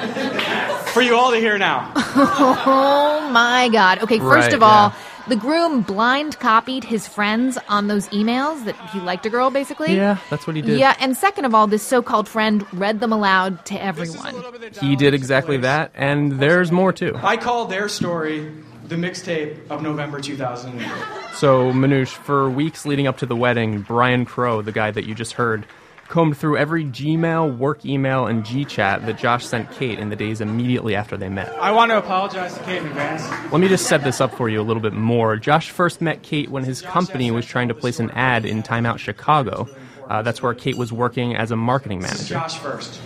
for 0.92 1.00
you 1.00 1.16
all 1.16 1.30
to 1.30 1.38
hear 1.38 1.56
now. 1.56 1.90
oh 1.96 3.30
my 3.32 3.70
God. 3.72 4.02
Okay, 4.02 4.18
first 4.18 4.46
right, 4.46 4.52
of 4.52 4.62
all, 4.62 4.90
yeah. 4.90 4.94
the 5.28 5.36
groom 5.36 5.80
blind 5.80 6.38
copied 6.38 6.84
his 6.84 7.08
friends 7.08 7.58
on 7.68 7.86
those 7.86 8.06
emails 8.08 8.64
that 8.66 8.76
he 8.90 9.00
liked 9.00 9.24
a 9.24 9.30
girl, 9.30 9.50
basically. 9.50 9.96
Yeah, 9.96 10.18
that's 10.28 10.46
what 10.46 10.56
he 10.56 10.62
did. 10.62 10.78
Yeah, 10.78 10.94
and 11.00 11.16
second 11.16 11.46
of 11.46 11.54
all, 11.54 11.66
this 11.66 11.82
so 11.82 12.02
called 12.02 12.28
friend 12.28 12.66
read 12.72 13.00
them 13.00 13.12
aloud 13.12 13.64
to 13.66 13.82
everyone. 13.82 14.34
He 14.78 14.94
did 14.94 15.14
exactly 15.14 15.56
that, 15.58 15.90
and 15.94 16.32
there's 16.32 16.70
more 16.70 16.92
too. 16.92 17.18
I 17.22 17.38
call 17.38 17.64
their 17.64 17.88
story 17.88 18.52
the 18.88 18.96
mixtape 18.96 19.70
of 19.70 19.82
November 19.82 20.20
2008. 20.20 20.86
So, 21.34 21.72
Manoush, 21.72 22.08
for 22.08 22.50
weeks 22.50 22.84
leading 22.84 23.06
up 23.06 23.18
to 23.18 23.26
the 23.26 23.36
wedding, 23.36 23.82
Brian 23.82 24.24
Crow, 24.24 24.60
the 24.60 24.72
guy 24.72 24.90
that 24.90 25.06
you 25.06 25.14
just 25.14 25.34
heard, 25.34 25.66
combed 26.08 26.36
through 26.36 26.56
every 26.56 26.84
Gmail, 26.84 27.56
work 27.58 27.84
email, 27.84 28.26
and 28.26 28.44
GChat 28.44 29.04
that 29.06 29.18
Josh 29.18 29.46
sent 29.46 29.70
Kate 29.72 29.98
in 29.98 30.08
the 30.08 30.16
days 30.16 30.40
immediately 30.40 30.96
after 30.96 31.16
they 31.16 31.28
met. 31.28 31.52
I 31.54 31.70
want 31.70 31.90
to 31.90 31.98
apologize 31.98 32.54
to 32.54 32.64
Kate 32.64 32.78
in 32.78 32.86
advance. 32.86 33.22
Let 33.52 33.60
me 33.60 33.68
just 33.68 33.86
set 33.86 34.02
this 34.02 34.20
up 34.20 34.34
for 34.34 34.48
you 34.48 34.60
a 34.60 34.62
little 34.62 34.82
bit 34.82 34.94
more. 34.94 35.36
Josh 35.36 35.70
first 35.70 36.00
met 36.00 36.22
Kate 36.22 36.50
when 36.50 36.64
his 36.64 36.82
company 36.82 37.30
was 37.30 37.44
trying 37.44 37.68
to 37.68 37.74
place 37.74 38.00
an 38.00 38.10
ad 38.12 38.44
in 38.44 38.62
Time 38.62 38.86
Out 38.86 39.00
Chicago. 39.00 39.68
Uh, 40.08 40.22
that's 40.22 40.42
where 40.42 40.54
Kate 40.54 40.76
was 40.76 40.92
working 40.92 41.36
as 41.36 41.50
a 41.50 41.56
marketing 41.56 42.00
manager. 42.00 42.34
Josh 42.34 42.58
first. 42.58 43.00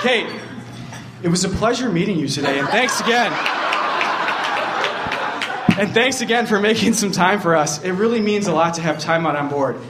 Kate, 0.00 0.26
it 1.22 1.28
was 1.28 1.44
a 1.44 1.48
pleasure 1.48 1.90
meeting 1.90 2.18
you 2.18 2.28
today, 2.28 2.58
and 2.58 2.68
thanks 2.68 3.00
again. 3.00 3.32
And 5.78 5.94
thanks 5.94 6.20
again 6.20 6.46
for 6.46 6.60
making 6.60 6.92
some 6.92 7.12
time 7.12 7.40
for 7.40 7.56
us. 7.56 7.82
It 7.82 7.92
really 7.92 8.20
means 8.20 8.46
a 8.46 8.52
lot 8.52 8.74
to 8.74 8.82
have 8.82 8.98
Time 8.98 9.26
Out 9.26 9.36
on 9.36 9.48
board. 9.48 9.80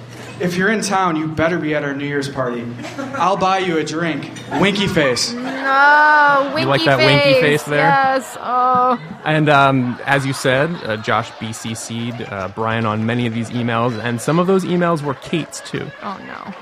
If 0.42 0.56
you're 0.56 0.70
in 0.72 0.80
town, 0.82 1.14
you 1.16 1.28
better 1.28 1.58
be 1.58 1.74
at 1.74 1.84
our 1.84 1.94
New 1.94 2.04
Year's 2.06 2.28
party. 2.28 2.66
I'll 3.14 3.36
buy 3.36 3.58
you 3.58 3.78
a 3.78 3.84
drink. 3.84 4.28
Winky 4.60 4.88
face. 4.88 5.32
No, 5.32 6.42
winky 6.46 6.62
You 6.62 6.66
like 6.66 6.84
that 6.84 6.98
face. 6.98 7.06
winky 7.24 7.40
face 7.40 7.62
there? 7.62 7.78
Yes. 7.78 8.36
Oh. 8.40 8.98
And 9.24 9.48
um, 9.48 10.00
as 10.04 10.26
you 10.26 10.32
said, 10.32 10.70
uh, 10.84 10.96
Josh 10.96 11.30
BCC'd 11.32 12.22
uh, 12.22 12.48
Brian 12.54 12.84
on 12.86 13.06
many 13.06 13.26
of 13.26 13.34
these 13.34 13.50
emails, 13.50 13.96
and 14.02 14.20
some 14.20 14.40
of 14.40 14.48
those 14.48 14.64
emails 14.64 15.00
were 15.02 15.14
Kate's 15.14 15.60
too. 15.60 15.88
Oh 16.02 16.20
no. 16.26 16.54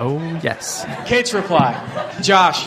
Oh, 0.00 0.40
yes. 0.42 0.84
Kate's 1.06 1.34
reply 1.34 1.74
Josh, 2.22 2.66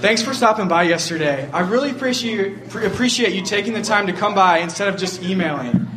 thanks 0.00 0.22
for 0.22 0.32
stopping 0.32 0.68
by 0.68 0.84
yesterday. 0.84 1.50
I 1.52 1.60
really 1.60 1.90
appreciate, 1.90 2.72
appreciate 2.74 3.34
you 3.34 3.42
taking 3.42 3.72
the 3.74 3.82
time 3.82 4.06
to 4.06 4.12
come 4.12 4.34
by 4.34 4.58
instead 4.58 4.88
of 4.88 4.96
just 4.96 5.22
emailing. 5.24 5.87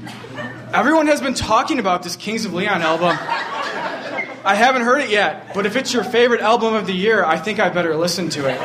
Everyone 0.73 1.07
has 1.07 1.19
been 1.19 1.33
talking 1.33 1.79
about 1.79 2.01
this 2.01 2.15
Kings 2.15 2.45
of 2.45 2.53
Leon 2.53 2.81
album. 2.81 3.17
I 4.43 4.55
haven't 4.55 4.83
heard 4.83 5.01
it 5.01 5.09
yet, 5.09 5.53
but 5.53 5.65
if 5.65 5.75
it's 5.75 5.93
your 5.93 6.05
favorite 6.05 6.39
album 6.39 6.75
of 6.75 6.87
the 6.87 6.93
year, 6.93 7.25
I 7.25 7.37
think 7.37 7.59
I 7.59 7.67
better 7.67 7.97
listen 7.97 8.29
to 8.29 8.47
it. 8.47 8.57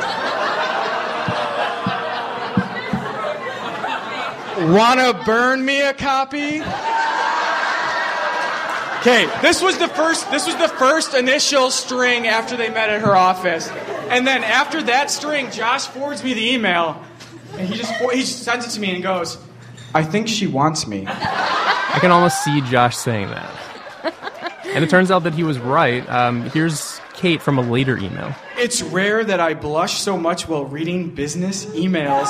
Wanna 4.73 5.21
burn 5.25 5.65
me 5.65 5.81
a 5.83 5.93
copy? 5.93 6.63
Okay, 9.01 9.29
this 9.43 9.61
was 9.61 9.77
the 9.79 9.89
first 9.89 10.31
this 10.31 10.47
was 10.47 10.55
the 10.57 10.69
first 10.69 11.13
initial 11.13 11.73
string 11.73 12.29
after 12.29 12.57
they 12.57 12.71
met 12.71 12.89
at 12.89 13.01
her 13.01 13.17
office. 13.17 13.69
And 14.11 14.25
then 14.25 14.45
after 14.45 14.81
that 14.85 15.11
string, 15.11 15.51
Josh 15.51 15.89
forwards 15.89 16.23
me 16.23 16.35
the 16.35 16.53
email 16.53 17.03
and 17.59 17.69
he 17.69 17.77
just 17.77 17.93
he 18.13 18.21
just 18.21 18.45
sends 18.45 18.65
it 18.65 18.71
to 18.71 18.81
me 18.81 18.95
and 18.95 19.03
goes, 19.03 19.39
"I 19.93 20.05
think 20.05 20.29
she 20.29 20.47
wants 20.47 20.87
me." 20.87 21.09
I 21.89 21.99
can 22.01 22.11
almost 22.11 22.43
see 22.45 22.61
Josh 22.63 22.97
saying 22.97 23.29
that. 23.31 23.51
And 24.67 24.85
it 24.85 24.91
turns 24.91 25.11
out 25.11 25.23
that 25.25 25.33
he 25.35 25.43
was 25.43 25.59
right. 25.59 26.07
Um, 26.11 26.43
here's 26.51 27.01
Kate 27.15 27.41
from 27.41 27.59
a 27.59 27.63
later 27.63 27.97
email. 27.97 28.35
It's 28.59 28.83
rare 28.83 29.25
that 29.25 29.41
I 29.41 29.55
blush 29.55 30.01
so 30.01 30.19
much 30.19 30.49
while 30.49 30.65
reading 30.65 31.15
business 31.15 31.65
emails. 31.67 32.27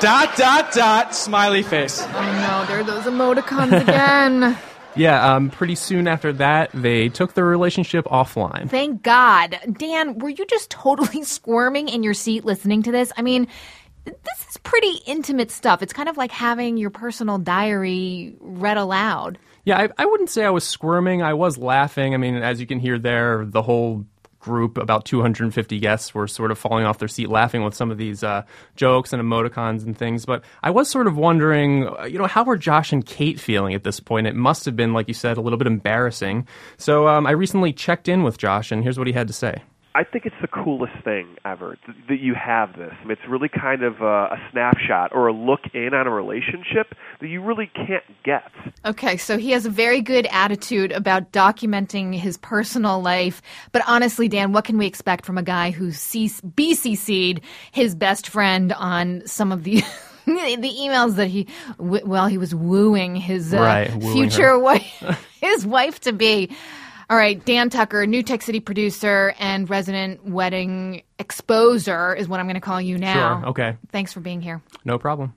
dot 0.00 0.36
dot 0.36 0.72
dot 0.72 1.14
smiley 1.14 1.62
face. 1.62 2.00
Oh 2.02 2.06
no, 2.12 2.64
there 2.66 2.80
are 2.80 2.84
those 2.84 3.04
emoticons 3.04 3.80
again. 3.80 4.56
Yeah, 4.94 5.36
um, 5.36 5.48
pretty 5.48 5.74
soon 5.74 6.06
after 6.06 6.34
that, 6.34 6.70
they 6.74 7.08
took 7.08 7.32
their 7.32 7.46
relationship 7.46 8.04
offline. 8.04 8.68
Thank 8.68 9.02
God. 9.02 9.58
Dan, 9.78 10.18
were 10.18 10.28
you 10.28 10.44
just 10.44 10.70
totally 10.70 11.22
squirming 11.24 11.88
in 11.88 12.02
your 12.02 12.12
seat 12.12 12.44
listening 12.44 12.82
to 12.82 12.92
this? 12.92 13.10
I 13.16 13.22
mean, 13.22 13.48
this 14.04 14.46
is 14.50 14.56
pretty 14.58 14.94
intimate 15.06 15.50
stuff. 15.50 15.82
It's 15.82 15.92
kind 15.92 16.08
of 16.08 16.16
like 16.16 16.32
having 16.32 16.76
your 16.76 16.90
personal 16.90 17.38
diary 17.38 18.34
read 18.40 18.76
aloud. 18.76 19.38
Yeah, 19.64 19.78
I, 19.78 19.88
I 19.96 20.06
wouldn't 20.06 20.30
say 20.30 20.44
I 20.44 20.50
was 20.50 20.64
squirming. 20.64 21.22
I 21.22 21.34
was 21.34 21.56
laughing. 21.56 22.14
I 22.14 22.16
mean, 22.16 22.36
as 22.36 22.60
you 22.60 22.66
can 22.66 22.80
hear 22.80 22.98
there, 22.98 23.44
the 23.44 23.62
whole 23.62 24.04
group, 24.40 24.76
about 24.76 25.04
250 25.04 25.78
guests, 25.78 26.12
were 26.14 26.26
sort 26.26 26.50
of 26.50 26.58
falling 26.58 26.84
off 26.84 26.98
their 26.98 27.06
seat 27.06 27.28
laughing 27.28 27.62
with 27.62 27.74
some 27.74 27.92
of 27.92 27.96
these 27.96 28.24
uh, 28.24 28.42
jokes 28.74 29.12
and 29.12 29.22
emoticons 29.22 29.84
and 29.84 29.96
things. 29.96 30.26
But 30.26 30.42
I 30.64 30.70
was 30.70 30.90
sort 30.90 31.06
of 31.06 31.16
wondering, 31.16 31.86
uh, 31.86 32.04
you 32.04 32.18
know, 32.18 32.26
how 32.26 32.42
were 32.42 32.56
Josh 32.58 32.92
and 32.92 33.06
Kate 33.06 33.38
feeling 33.38 33.72
at 33.74 33.84
this 33.84 34.00
point? 34.00 34.26
It 34.26 34.34
must 34.34 34.64
have 34.64 34.74
been, 34.74 34.92
like 34.92 35.06
you 35.06 35.14
said, 35.14 35.36
a 35.36 35.40
little 35.40 35.58
bit 35.58 35.68
embarrassing. 35.68 36.48
So 36.76 37.06
um, 37.06 37.26
I 37.26 37.30
recently 37.30 37.72
checked 37.72 38.08
in 38.08 38.24
with 38.24 38.36
Josh, 38.36 38.72
and 38.72 38.82
here's 38.82 38.98
what 38.98 39.06
he 39.06 39.12
had 39.12 39.28
to 39.28 39.32
say. 39.32 39.62
I 39.94 40.04
think 40.04 40.24
it's 40.24 40.34
the 40.40 40.48
coolest 40.48 40.94
thing 41.04 41.36
ever 41.44 41.76
th- 41.84 41.98
that 42.08 42.18
you 42.20 42.34
have 42.34 42.76
this. 42.78 42.92
I 42.98 43.02
mean, 43.04 43.12
it's 43.12 43.28
really 43.28 43.48
kind 43.50 43.82
of 43.82 44.00
a, 44.00 44.04
a 44.34 44.38
snapshot 44.50 45.12
or 45.14 45.26
a 45.28 45.32
look 45.32 45.60
in 45.74 45.92
on 45.92 46.06
a 46.06 46.10
relationship 46.10 46.94
that 47.20 47.28
you 47.28 47.42
really 47.42 47.70
can't 47.74 48.02
get. 48.24 48.50
Okay, 48.86 49.18
so 49.18 49.36
he 49.36 49.50
has 49.50 49.66
a 49.66 49.70
very 49.70 50.00
good 50.00 50.26
attitude 50.30 50.92
about 50.92 51.30
documenting 51.32 52.14
his 52.14 52.38
personal 52.38 53.02
life. 53.02 53.42
But 53.72 53.82
honestly, 53.86 54.28
Dan, 54.28 54.52
what 54.52 54.64
can 54.64 54.78
we 54.78 54.86
expect 54.86 55.26
from 55.26 55.36
a 55.36 55.42
guy 55.42 55.70
who 55.72 55.90
C- 55.92 56.28
BCC'd 56.28 57.42
his 57.70 57.94
best 57.94 58.28
friend 58.28 58.72
on 58.72 59.22
some 59.26 59.52
of 59.52 59.62
the. 59.64 59.82
the 60.24 60.32
emails 60.80 61.16
that 61.16 61.26
he, 61.26 61.48
w- 61.78 62.06
well, 62.06 62.28
he 62.28 62.38
was 62.38 62.54
wooing 62.54 63.16
his 63.16 63.52
uh, 63.52 63.58
Right, 63.58 63.92
wooing 63.96 64.12
future 64.30 64.50
her. 64.50 64.58
wife, 64.58 65.26
his 65.40 65.66
wife 65.66 65.98
to 66.02 66.12
be. 66.12 66.48
All 67.12 67.18
right, 67.18 67.44
Dan 67.44 67.68
Tucker, 67.68 68.06
New 68.06 68.22
Tech 68.22 68.40
City 68.40 68.58
producer 68.58 69.34
and 69.38 69.68
resident 69.68 70.24
wedding 70.24 71.02
exposer 71.18 72.16
is 72.16 72.26
what 72.26 72.40
I'm 72.40 72.46
going 72.46 72.54
to 72.54 72.60
call 72.60 72.80
you 72.80 72.96
now. 72.96 73.40
Sure, 73.42 73.50
okay. 73.50 73.76
Thanks 73.90 74.14
for 74.14 74.20
being 74.20 74.40
here. 74.40 74.62
No 74.86 74.98
problem. 74.98 75.34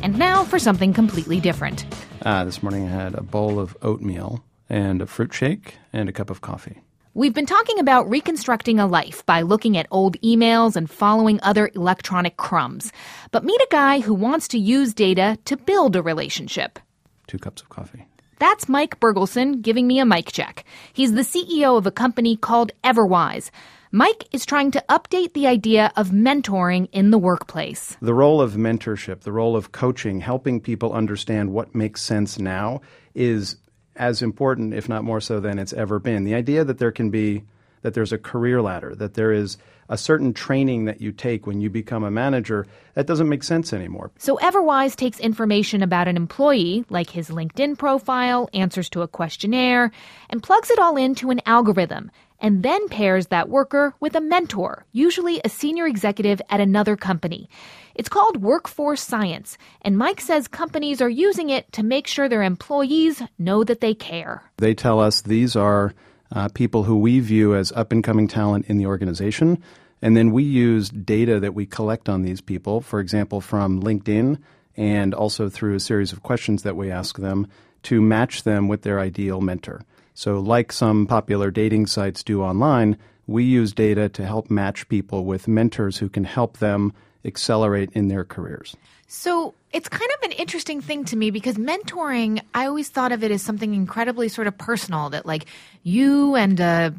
And 0.00 0.16
now 0.16 0.44
for 0.44 0.58
something 0.58 0.94
completely 0.94 1.40
different. 1.40 1.84
Uh, 2.22 2.44
this 2.44 2.62
morning 2.62 2.86
I 2.86 2.90
had 2.90 3.14
a 3.14 3.22
bowl 3.22 3.60
of 3.60 3.76
oatmeal 3.82 4.42
and 4.70 5.02
a 5.02 5.06
fruit 5.06 5.34
shake 5.34 5.76
and 5.92 6.08
a 6.08 6.12
cup 6.12 6.30
of 6.30 6.40
coffee. 6.40 6.80
We've 7.14 7.34
been 7.34 7.44
talking 7.44 7.78
about 7.78 8.08
reconstructing 8.08 8.80
a 8.80 8.86
life 8.86 9.26
by 9.26 9.42
looking 9.42 9.76
at 9.76 9.86
old 9.90 10.18
emails 10.22 10.76
and 10.76 10.88
following 10.88 11.40
other 11.42 11.70
electronic 11.74 12.38
crumbs. 12.38 12.90
But 13.32 13.44
meet 13.44 13.60
a 13.60 13.66
guy 13.70 14.00
who 14.00 14.14
wants 14.14 14.48
to 14.48 14.58
use 14.58 14.94
data 14.94 15.36
to 15.44 15.58
build 15.58 15.94
a 15.94 16.02
relationship. 16.02 16.78
Two 17.26 17.36
cups 17.36 17.60
of 17.60 17.68
coffee. 17.68 18.06
That's 18.38 18.66
Mike 18.66 18.98
Bergelson 18.98 19.60
giving 19.60 19.86
me 19.86 19.98
a 19.98 20.06
mic 20.06 20.32
check. 20.32 20.64
He's 20.94 21.12
the 21.12 21.20
CEO 21.20 21.76
of 21.76 21.86
a 21.86 21.90
company 21.90 22.34
called 22.34 22.72
Everwise. 22.82 23.50
Mike 23.90 24.26
is 24.32 24.46
trying 24.46 24.70
to 24.70 24.82
update 24.88 25.34
the 25.34 25.46
idea 25.46 25.92
of 25.96 26.12
mentoring 26.12 26.88
in 26.92 27.10
the 27.10 27.18
workplace. 27.18 27.94
The 28.00 28.14
role 28.14 28.40
of 28.40 28.54
mentorship, 28.54 29.20
the 29.20 29.32
role 29.32 29.54
of 29.54 29.70
coaching, 29.70 30.22
helping 30.22 30.62
people 30.62 30.94
understand 30.94 31.52
what 31.52 31.74
makes 31.74 32.00
sense 32.00 32.38
now 32.38 32.80
is 33.14 33.56
as 33.96 34.22
important, 34.22 34.74
if 34.74 34.88
not 34.88 35.04
more 35.04 35.20
so, 35.20 35.40
than 35.40 35.58
it's 35.58 35.72
ever 35.72 35.98
been. 35.98 36.24
The 36.24 36.34
idea 36.34 36.64
that 36.64 36.78
there 36.78 36.92
can 36.92 37.10
be, 37.10 37.44
that 37.82 37.94
there's 37.94 38.12
a 38.12 38.18
career 38.18 38.62
ladder, 38.62 38.94
that 38.94 39.14
there 39.14 39.32
is 39.32 39.58
a 39.88 39.98
certain 39.98 40.32
training 40.32 40.84
that 40.86 41.00
you 41.00 41.12
take 41.12 41.46
when 41.46 41.60
you 41.60 41.70
become 41.70 42.04
a 42.04 42.10
manager, 42.10 42.66
that 42.94 43.06
doesn't 43.06 43.28
make 43.28 43.42
sense 43.42 43.72
anymore. 43.72 44.10
So 44.18 44.36
Everwise 44.36 44.96
takes 44.96 45.20
information 45.20 45.82
about 45.82 46.08
an 46.08 46.16
employee, 46.16 46.84
like 46.88 47.10
his 47.10 47.28
LinkedIn 47.28 47.78
profile, 47.78 48.48
answers 48.54 48.88
to 48.90 49.02
a 49.02 49.08
questionnaire, 49.08 49.90
and 50.30 50.42
plugs 50.42 50.70
it 50.70 50.78
all 50.78 50.96
into 50.96 51.30
an 51.30 51.40
algorithm, 51.46 52.10
and 52.40 52.62
then 52.62 52.88
pairs 52.88 53.28
that 53.28 53.48
worker 53.48 53.94
with 54.00 54.16
a 54.16 54.20
mentor, 54.20 54.84
usually 54.92 55.40
a 55.44 55.48
senior 55.48 55.86
executive 55.86 56.42
at 56.50 56.60
another 56.60 56.96
company. 56.96 57.48
It's 57.94 58.08
called 58.08 58.42
workforce 58.42 59.02
science, 59.02 59.58
and 59.82 59.96
Mike 59.98 60.20
says 60.20 60.48
companies 60.48 61.00
are 61.00 61.08
using 61.08 61.50
it 61.50 61.70
to 61.72 61.82
make 61.82 62.06
sure 62.06 62.28
their 62.28 62.42
employees 62.42 63.22
know 63.38 63.62
that 63.64 63.80
they 63.80 63.94
care. 63.94 64.42
They 64.56 64.74
tell 64.74 64.98
us 64.98 65.22
these 65.22 65.54
are 65.54 65.94
uh, 66.32 66.48
people 66.48 66.84
who 66.84 66.96
we 66.98 67.20
view 67.20 67.54
as 67.54 67.72
up 67.72 67.92
and 67.92 68.02
coming 68.02 68.26
talent 68.26 68.66
in 68.66 68.78
the 68.78 68.86
organization. 68.86 69.62
And 70.00 70.16
then 70.16 70.32
we 70.32 70.42
use 70.42 70.88
data 70.90 71.38
that 71.40 71.54
we 71.54 71.66
collect 71.66 72.08
on 72.08 72.22
these 72.22 72.40
people, 72.40 72.80
for 72.80 72.98
example, 72.98 73.40
from 73.40 73.82
LinkedIn 73.82 74.38
and 74.76 75.14
also 75.14 75.48
through 75.48 75.74
a 75.74 75.80
series 75.80 76.12
of 76.12 76.22
questions 76.22 76.62
that 76.62 76.76
we 76.76 76.90
ask 76.90 77.18
them 77.18 77.46
to 77.84 78.00
match 78.00 78.42
them 78.42 78.68
with 78.68 78.82
their 78.82 78.98
ideal 78.98 79.40
mentor. 79.40 79.82
So, 80.14 80.40
like 80.40 80.72
some 80.72 81.06
popular 81.06 81.50
dating 81.50 81.86
sites 81.86 82.22
do 82.22 82.42
online, 82.42 82.96
we 83.26 83.44
use 83.44 83.72
data 83.72 84.08
to 84.10 84.26
help 84.26 84.50
match 84.50 84.88
people 84.88 85.24
with 85.24 85.48
mentors 85.48 85.98
who 85.98 86.08
can 86.08 86.24
help 86.24 86.58
them 86.58 86.92
accelerate 87.24 87.90
in 87.92 88.08
their 88.08 88.24
careers. 88.24 88.76
So 89.06 89.54
it's 89.72 89.88
kind 89.88 90.10
of 90.18 90.30
an 90.30 90.32
interesting 90.32 90.80
thing 90.80 91.04
to 91.06 91.16
me 91.16 91.30
because 91.30 91.56
mentoring, 91.56 92.40
I 92.54 92.66
always 92.66 92.88
thought 92.88 93.12
of 93.12 93.22
it 93.22 93.30
as 93.30 93.42
something 93.42 93.74
incredibly 93.74 94.28
sort 94.28 94.46
of 94.46 94.56
personal 94.56 95.10
that 95.10 95.26
like 95.26 95.46
you 95.82 96.34
and 96.34 96.60
uh, 96.60 96.90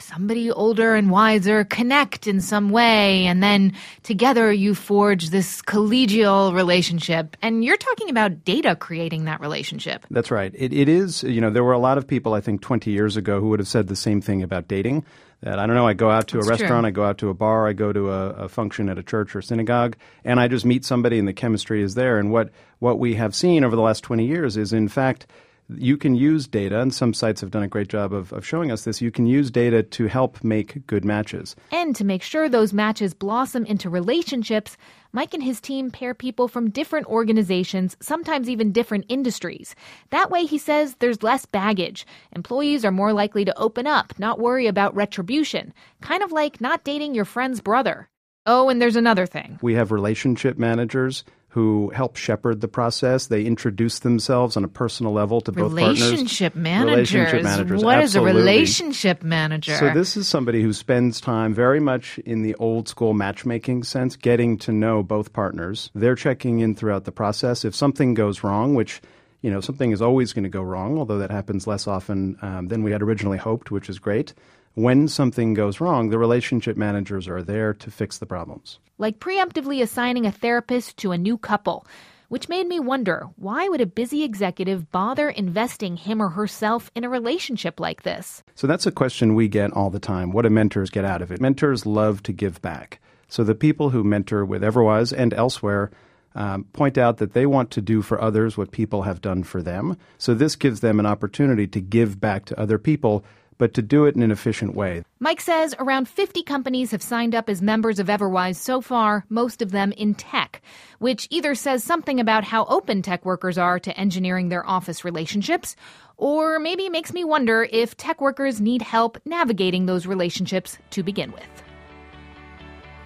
somebody 0.00 0.50
older 0.50 0.94
and 0.94 1.10
wiser 1.10 1.64
connect 1.64 2.26
in 2.26 2.40
some 2.40 2.70
way 2.70 3.26
and 3.26 3.42
then 3.42 3.72
together 4.02 4.52
you 4.52 4.74
forge 4.74 5.30
this 5.30 5.62
collegial 5.62 6.54
relationship 6.54 7.36
and 7.42 7.64
you're 7.64 7.76
talking 7.76 8.10
about 8.10 8.44
data 8.44 8.76
creating 8.76 9.24
that 9.24 9.40
relationship 9.40 10.06
That's 10.10 10.30
right. 10.30 10.52
It, 10.54 10.72
it 10.72 10.88
is, 10.88 11.22
you 11.22 11.40
know, 11.40 11.50
there 11.50 11.64
were 11.64 11.72
a 11.72 11.78
lot 11.78 11.98
of 11.98 12.06
people, 12.06 12.34
I 12.34 12.40
think, 12.40 12.60
20 12.60 12.90
years 12.90 13.16
ago 13.16 13.40
who 13.40 13.48
would 13.48 13.58
have 13.58 13.68
said 13.68 13.88
the 13.88 13.96
same 13.96 14.20
thing 14.20 14.42
about 14.42 14.68
dating. 14.68 15.04
That, 15.42 15.58
I 15.58 15.66
don't 15.66 15.76
know, 15.76 15.86
I 15.86 15.92
go 15.92 16.10
out 16.10 16.28
to 16.28 16.36
That's 16.38 16.46
a 16.46 16.50
restaurant, 16.50 16.84
true. 16.84 16.88
I 16.88 16.90
go 16.90 17.04
out 17.04 17.18
to 17.18 17.28
a 17.28 17.34
bar, 17.34 17.68
I 17.68 17.72
go 17.72 17.92
to 17.92 18.10
a, 18.10 18.30
a 18.30 18.48
function 18.48 18.88
at 18.88 18.98
a 18.98 19.02
church 19.02 19.36
or 19.36 19.42
synagogue, 19.42 19.96
and 20.24 20.40
I 20.40 20.48
just 20.48 20.64
meet 20.64 20.84
somebody 20.84 21.18
and 21.18 21.28
the 21.28 21.32
chemistry 21.32 21.82
is 21.82 21.94
there. 21.94 22.18
And 22.18 22.30
what, 22.30 22.50
what 22.78 22.98
we 22.98 23.14
have 23.16 23.34
seen 23.34 23.64
over 23.64 23.76
the 23.76 23.82
last 23.82 24.02
20 24.02 24.26
years 24.26 24.56
is, 24.56 24.72
in 24.72 24.88
fact, 24.88 25.26
you 25.68 25.96
can 25.96 26.14
use 26.14 26.46
data, 26.46 26.80
and 26.80 26.92
some 26.92 27.14
sites 27.14 27.40
have 27.40 27.50
done 27.50 27.62
a 27.62 27.68
great 27.68 27.88
job 27.88 28.12
of, 28.12 28.32
of 28.32 28.44
showing 28.46 28.70
us 28.70 28.84
this. 28.84 29.00
You 29.00 29.10
can 29.10 29.26
use 29.26 29.50
data 29.50 29.82
to 29.82 30.06
help 30.06 30.44
make 30.44 30.86
good 30.86 31.04
matches. 31.04 31.56
and 31.72 31.96
to 31.96 32.04
make 32.04 32.22
sure 32.22 32.48
those 32.48 32.72
matches 32.72 33.14
blossom 33.14 33.64
into 33.64 33.88
relationships 33.90 34.76
mike 35.12 35.32
and 35.32 35.42
his 35.42 35.60
team 35.60 35.90
pair 35.90 36.12
people 36.14 36.48
from 36.48 36.70
different 36.70 37.06
organizations 37.06 37.96
sometimes 38.00 38.48
even 38.48 38.72
different 38.72 39.04
industries 39.08 39.74
that 40.10 40.30
way 40.30 40.44
he 40.44 40.58
says 40.58 40.96
there's 40.98 41.22
less 41.22 41.46
baggage 41.46 42.06
employees 42.34 42.84
are 42.84 42.90
more 42.90 43.12
likely 43.12 43.44
to 43.44 43.56
open 43.58 43.86
up 43.86 44.12
not 44.18 44.38
worry 44.40 44.66
about 44.66 44.94
retribution 44.94 45.72
kind 46.00 46.22
of 46.22 46.32
like 46.32 46.60
not 46.60 46.84
dating 46.84 47.14
your 47.14 47.24
friend's 47.24 47.60
brother 47.60 48.08
Oh, 48.46 48.68
and 48.68 48.78
there's 48.82 48.94
another 48.96 49.24
thing. 49.24 49.58
We 49.62 49.72
have 49.72 49.90
relationship 49.90 50.58
managers 50.58 51.24
who 51.54 51.88
help 51.94 52.16
shepherd 52.16 52.60
the 52.60 52.66
process. 52.66 53.28
They 53.28 53.44
introduce 53.44 54.00
themselves 54.00 54.56
on 54.56 54.64
a 54.64 54.68
personal 54.68 55.12
level 55.12 55.40
to 55.42 55.52
both 55.52 55.72
relationship 55.72 56.52
partners. 56.54 56.64
Managers. 56.64 57.14
Relationship 57.14 57.42
managers. 57.44 57.84
What 57.84 57.98
is 57.98 58.04
absolutely. 58.16 58.30
a 58.30 58.34
relationship 58.34 59.22
manager? 59.22 59.76
So 59.76 59.94
this 59.94 60.16
is 60.16 60.26
somebody 60.26 60.62
who 60.62 60.72
spends 60.72 61.20
time 61.20 61.54
very 61.54 61.78
much 61.78 62.18
in 62.18 62.42
the 62.42 62.56
old 62.56 62.88
school 62.88 63.14
matchmaking 63.14 63.84
sense, 63.84 64.16
getting 64.16 64.58
to 64.58 64.72
know 64.72 65.04
both 65.04 65.32
partners. 65.32 65.92
They're 65.94 66.16
checking 66.16 66.58
in 66.58 66.74
throughout 66.74 67.04
the 67.04 67.12
process. 67.12 67.64
If 67.64 67.76
something 67.76 68.14
goes 68.14 68.42
wrong, 68.42 68.74
which 68.74 69.00
you 69.40 69.50
know 69.52 69.60
something 69.60 69.92
is 69.92 70.02
always 70.02 70.32
going 70.32 70.42
to 70.42 70.50
go 70.50 70.62
wrong, 70.62 70.98
although 70.98 71.18
that 71.18 71.30
happens 71.30 71.68
less 71.68 71.86
often 71.86 72.36
um, 72.42 72.66
than 72.66 72.82
we 72.82 72.90
had 72.90 73.00
originally 73.00 73.38
hoped, 73.38 73.70
which 73.70 73.88
is 73.88 74.00
great. 74.00 74.34
When 74.74 75.08
something 75.08 75.54
goes 75.54 75.80
wrong, 75.80 76.10
the 76.10 76.18
relationship 76.18 76.76
managers 76.76 77.28
are 77.28 77.42
there 77.42 77.74
to 77.74 77.90
fix 77.90 78.18
the 78.18 78.26
problems 78.26 78.78
like 78.98 79.18
preemptively 79.18 79.82
assigning 79.82 80.26
a 80.26 80.32
therapist 80.32 80.96
to 80.98 81.12
a 81.12 81.18
new 81.18 81.36
couple, 81.36 81.86
which 82.28 82.48
made 82.48 82.66
me 82.66 82.80
wonder 82.80 83.28
why 83.36 83.68
would 83.68 83.80
a 83.80 83.86
busy 83.86 84.22
executive 84.22 84.90
bother 84.90 85.28
investing 85.28 85.96
him 85.96 86.22
or 86.22 86.30
herself 86.30 86.90
in 86.94 87.04
a 87.04 87.08
relationship 87.08 87.80
like 87.80 88.02
this? 88.02 88.42
So 88.54 88.66
that's 88.66 88.86
a 88.86 88.92
question 88.92 89.34
we 89.34 89.48
get 89.48 89.72
all 89.72 89.90
the 89.90 89.98
time. 89.98 90.32
What 90.32 90.42
do 90.42 90.50
mentors 90.50 90.90
get 90.90 91.04
out 91.04 91.22
of 91.22 91.30
it? 91.30 91.40
Mentors 91.40 91.86
love 91.86 92.22
to 92.24 92.32
give 92.32 92.60
back. 92.62 93.00
So 93.28 93.42
the 93.42 93.54
people 93.54 93.90
who 93.90 94.04
mentor 94.04 94.44
with 94.44 94.62
Everwise 94.62 95.16
and 95.16 95.34
elsewhere 95.34 95.90
um, 96.36 96.64
point 96.72 96.98
out 96.98 97.18
that 97.18 97.32
they 97.32 97.46
want 97.46 97.70
to 97.72 97.80
do 97.80 98.02
for 98.02 98.20
others 98.20 98.56
what 98.56 98.72
people 98.72 99.02
have 99.02 99.20
done 99.20 99.44
for 99.44 99.62
them. 99.62 99.96
So 100.18 100.34
this 100.34 100.56
gives 100.56 100.80
them 100.80 100.98
an 100.98 101.06
opportunity 101.06 101.66
to 101.68 101.80
give 101.80 102.20
back 102.20 102.44
to 102.46 102.58
other 102.58 102.78
people 102.78 103.24
but 103.58 103.74
to 103.74 103.82
do 103.82 104.06
it 104.06 104.14
in 104.14 104.22
an 104.22 104.30
efficient 104.30 104.74
way. 104.74 105.02
Mike 105.20 105.40
says 105.40 105.74
around 105.78 106.08
50 106.08 106.42
companies 106.42 106.90
have 106.90 107.02
signed 107.02 107.34
up 107.34 107.48
as 107.48 107.62
members 107.62 107.98
of 107.98 108.08
Everwise 108.08 108.56
so 108.56 108.80
far, 108.80 109.24
most 109.28 109.62
of 109.62 109.70
them 109.70 109.92
in 109.92 110.14
tech, 110.14 110.62
which 110.98 111.26
either 111.30 111.54
says 111.54 111.84
something 111.84 112.20
about 112.20 112.44
how 112.44 112.64
open 112.66 113.02
tech 113.02 113.24
workers 113.24 113.58
are 113.58 113.78
to 113.80 113.98
engineering 113.98 114.48
their 114.48 114.66
office 114.66 115.04
relationships, 115.04 115.76
or 116.16 116.58
maybe 116.58 116.88
makes 116.88 117.12
me 117.12 117.24
wonder 117.24 117.66
if 117.70 117.96
tech 117.96 118.20
workers 118.20 118.60
need 118.60 118.82
help 118.82 119.18
navigating 119.24 119.86
those 119.86 120.06
relationships 120.06 120.78
to 120.90 121.02
begin 121.02 121.32
with. 121.32 121.64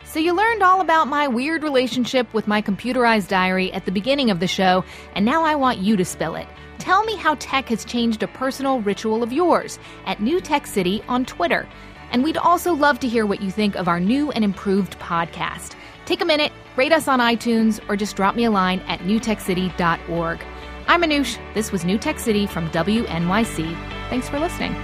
So, 0.04 0.20
you 0.20 0.32
learned 0.32 0.62
all 0.62 0.80
about 0.80 1.06
my 1.06 1.28
weird 1.28 1.62
relationship 1.62 2.32
with 2.32 2.48
my 2.48 2.62
computerized 2.62 3.28
diary 3.28 3.70
at 3.74 3.84
the 3.84 3.92
beginning 3.92 4.30
of 4.30 4.40
the 4.40 4.46
show, 4.46 4.82
and 5.14 5.26
now 5.26 5.44
I 5.44 5.54
want 5.54 5.80
you 5.80 5.98
to 5.98 6.04
spill 6.04 6.34
it. 6.34 6.48
Tell 6.78 7.04
me 7.04 7.16
how 7.16 7.34
tech 7.36 7.68
has 7.68 7.84
changed 7.84 8.22
a 8.22 8.28
personal 8.28 8.80
ritual 8.80 9.22
of 9.22 9.32
yours 9.32 9.78
at 10.06 10.22
New 10.22 10.40
Tech 10.40 10.66
City 10.66 11.02
on 11.08 11.24
Twitter. 11.24 11.68
And 12.10 12.24
we'd 12.24 12.36
also 12.36 12.72
love 12.72 13.00
to 13.00 13.08
hear 13.08 13.26
what 13.26 13.42
you 13.42 13.50
think 13.50 13.74
of 13.76 13.88
our 13.88 14.00
new 14.00 14.30
and 14.30 14.44
improved 14.44 14.98
podcast. 14.98 15.74
Take 16.06 16.22
a 16.22 16.24
minute, 16.24 16.52
rate 16.76 16.92
us 16.92 17.08
on 17.08 17.18
iTunes, 17.18 17.80
or 17.88 17.96
just 17.96 18.16
drop 18.16 18.34
me 18.34 18.44
a 18.44 18.50
line 18.50 18.80
at 18.88 19.00
newtechcity.org. 19.00 20.40
I'm 20.86 21.02
Anoush. 21.02 21.38
This 21.52 21.70
was 21.70 21.84
New 21.84 21.98
Tech 21.98 22.18
City 22.18 22.46
from 22.46 22.70
WNYC. 22.70 23.74
Thanks 24.08 24.28
for 24.28 24.38
listening. 24.38 24.74